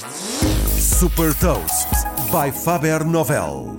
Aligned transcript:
Super 0.00 1.34
Toast 1.34 1.88
by 2.32 2.50
Faber 2.50 3.04
Novel. 3.04 3.76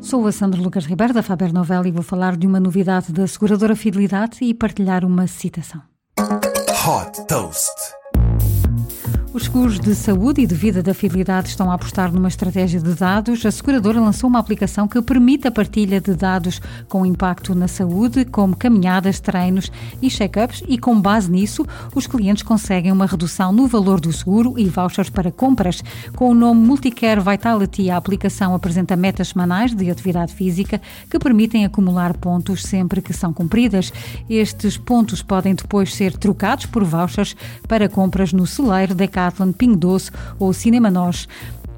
Sou 0.00 0.26
a 0.26 0.32
Sandra 0.32 0.58
Lucas 0.58 0.86
Ribeiro 0.86 1.12
da 1.12 1.22
Faber 1.22 1.52
Novel 1.52 1.84
e 1.84 1.90
vou 1.90 2.02
falar 2.02 2.34
de 2.34 2.46
uma 2.46 2.58
novidade 2.58 3.12
da 3.12 3.26
seguradora 3.26 3.76
Fidelidade 3.76 4.38
e 4.42 4.54
partilhar 4.54 5.04
uma 5.04 5.26
citação. 5.26 5.82
Hot 6.18 7.26
Toast. 7.26 7.99
Os 9.32 9.44
seguros 9.44 9.78
de 9.78 9.94
saúde 9.94 10.40
e 10.42 10.46
de 10.46 10.56
vida 10.56 10.82
da 10.82 10.92
Fidelidade 10.92 11.50
estão 11.50 11.70
a 11.70 11.74
apostar 11.74 12.12
numa 12.12 12.26
estratégia 12.26 12.80
de 12.80 12.94
dados. 12.94 13.46
A 13.46 13.52
seguradora 13.52 14.00
lançou 14.00 14.28
uma 14.28 14.40
aplicação 14.40 14.88
que 14.88 15.00
permite 15.00 15.46
a 15.46 15.52
partilha 15.52 16.00
de 16.00 16.14
dados 16.14 16.60
com 16.88 17.06
impacto 17.06 17.54
na 17.54 17.68
saúde, 17.68 18.24
como 18.24 18.56
caminhadas, 18.56 19.20
treinos 19.20 19.70
e 20.02 20.10
check-ups, 20.10 20.64
e 20.66 20.76
com 20.76 21.00
base 21.00 21.30
nisso, 21.30 21.64
os 21.94 22.08
clientes 22.08 22.42
conseguem 22.42 22.90
uma 22.90 23.06
redução 23.06 23.52
no 23.52 23.68
valor 23.68 24.00
do 24.00 24.12
seguro 24.12 24.58
e 24.58 24.64
vouchers 24.68 25.08
para 25.08 25.30
compras. 25.30 25.80
Com 26.16 26.30
o 26.30 26.34
nome 26.34 26.66
Multicare 26.66 27.20
Vitality, 27.20 27.88
a 27.88 27.98
aplicação 27.98 28.52
apresenta 28.52 28.96
metas 28.96 29.28
semanais 29.28 29.72
de 29.72 29.88
atividade 29.88 30.34
física 30.34 30.80
que 31.08 31.20
permitem 31.20 31.64
acumular 31.64 32.16
pontos 32.16 32.64
sempre 32.64 33.00
que 33.00 33.12
são 33.12 33.32
cumpridas. 33.32 33.92
Estes 34.28 34.76
pontos 34.76 35.22
podem 35.22 35.54
depois 35.54 35.94
ser 35.94 36.16
trocados 36.16 36.66
por 36.66 36.82
vouchers 36.82 37.36
para 37.68 37.88
compras 37.88 38.32
no 38.32 38.44
celeiro, 38.44 38.92
Decathlon 38.92 39.19
Decathlon, 39.20 39.52
Ping 39.52 39.76
Doce 39.76 40.10
ou 40.38 40.52
Cinema 40.52 40.90
Nós. 40.90 41.28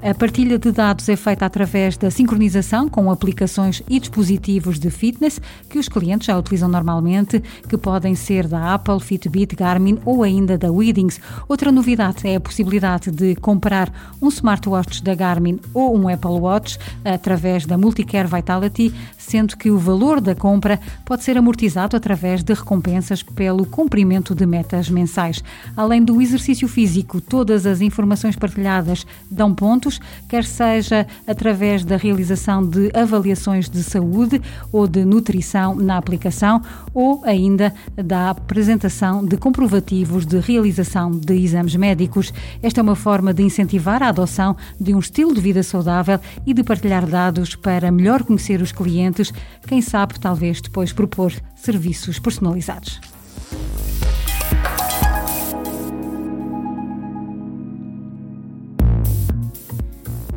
A 0.05 0.13
partilha 0.13 0.59
de 0.59 0.69
dados 0.69 1.07
é 1.07 1.15
feita 1.15 1.45
através 1.45 1.95
da 1.95 2.11
sincronização 2.11 2.89
com 2.89 3.09
aplicações 3.09 3.81
e 3.89 4.01
dispositivos 4.01 4.77
de 4.77 4.89
fitness 4.89 5.39
que 5.69 5.79
os 5.79 5.87
clientes 5.87 6.27
já 6.27 6.37
utilizam 6.37 6.67
normalmente, 6.67 7.41
que 7.69 7.77
podem 7.77 8.13
ser 8.13 8.45
da 8.45 8.73
Apple, 8.73 8.99
Fitbit, 8.99 9.55
Garmin 9.55 9.97
ou 10.03 10.21
ainda 10.21 10.57
da 10.57 10.69
Weedings. 10.69 11.21
Outra 11.47 11.71
novidade 11.71 12.27
é 12.27 12.35
a 12.35 12.39
possibilidade 12.41 13.11
de 13.11 13.33
comprar 13.35 13.89
um 14.21 14.27
smartwatch 14.27 15.01
da 15.01 15.15
Garmin 15.15 15.57
ou 15.73 15.97
um 15.97 16.09
Apple 16.09 16.31
Watch 16.31 16.77
através 17.05 17.65
da 17.65 17.77
Multicare 17.77 18.27
Vitality, 18.27 18.93
sendo 19.17 19.55
que 19.55 19.71
o 19.71 19.79
valor 19.79 20.19
da 20.19 20.35
compra 20.35 20.81
pode 21.05 21.23
ser 21.23 21.37
amortizado 21.37 21.95
através 21.95 22.43
de 22.43 22.53
recompensas 22.53 23.23
pelo 23.23 23.65
cumprimento 23.65 24.35
de 24.35 24.45
metas 24.45 24.89
mensais. 24.89 25.41
Além 25.77 26.03
do 26.03 26.21
exercício 26.21 26.67
físico, 26.67 27.21
todas 27.21 27.65
as 27.65 27.79
informações 27.79 28.35
partilhadas 28.35 29.07
dão 29.31 29.55
pontos 29.55 29.92
quer 30.27 30.43
seja 30.43 31.07
através 31.27 31.83
da 31.83 31.97
realização 31.97 32.65
de 32.65 32.91
avaliações 32.93 33.69
de 33.69 33.83
saúde 33.83 34.41
ou 34.71 34.87
de 34.87 35.05
nutrição 35.05 35.75
na 35.75 35.97
aplicação, 35.97 36.61
ou 36.93 37.21
ainda 37.25 37.73
da 37.95 38.29
apresentação 38.29 39.25
de 39.25 39.37
comprovativos 39.37 40.25
de 40.25 40.39
realização 40.39 41.11
de 41.11 41.33
exames 41.33 41.75
médicos. 41.75 42.33
Esta 42.61 42.81
é 42.81 42.83
uma 42.83 42.95
forma 42.95 43.33
de 43.33 43.43
incentivar 43.43 44.01
a 44.03 44.09
adoção 44.09 44.55
de 44.79 44.93
um 44.93 44.99
estilo 44.99 45.33
de 45.33 45.41
vida 45.41 45.63
saudável 45.63 46.19
e 46.45 46.53
de 46.53 46.63
partilhar 46.63 47.05
dados 47.05 47.55
para 47.55 47.91
melhor 47.91 48.23
conhecer 48.23 48.61
os 48.61 48.71
clientes, 48.71 49.33
quem 49.67 49.81
sabe 49.81 50.19
talvez 50.19 50.61
depois 50.61 50.93
propor 50.93 51.33
serviços 51.55 52.19
personalizados. 52.19 53.12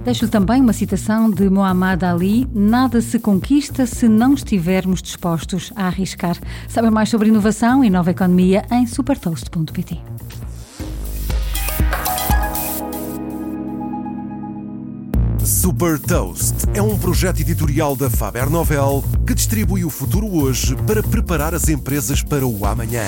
Deixo-lhe 0.06 0.30
também 0.30 0.60
uma 0.62 0.72
citação 0.72 1.28
de 1.28 1.50
Muhammad 1.50 2.04
Ali: 2.04 2.46
Nada 2.54 3.00
se 3.00 3.18
conquista 3.18 3.86
se 3.86 4.08
não 4.08 4.34
estivermos 4.34 5.02
dispostos 5.02 5.72
a 5.74 5.88
arriscar. 5.88 6.36
Sabe 6.68 6.90
mais 6.90 7.08
sobre 7.08 7.26
inovação 7.26 7.82
e 7.82 7.90
nova 7.90 8.12
economia 8.12 8.64
em 8.70 8.86
supertoast.pt. 8.86 10.00
Super 15.44 15.98
Toast 15.98 16.54
é 16.72 16.80
um 16.80 16.96
projeto 16.96 17.40
editorial 17.40 17.96
da 17.96 18.08
Faber 18.08 18.48
Novel 18.48 19.02
que 19.26 19.34
distribui 19.34 19.84
o 19.84 19.90
futuro 19.90 20.32
hoje 20.32 20.76
para 20.86 21.02
preparar 21.02 21.52
as 21.52 21.68
empresas 21.68 22.22
para 22.22 22.46
o 22.46 22.64
amanhã. 22.64 23.02